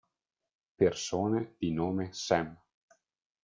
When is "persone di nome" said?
0.79-2.11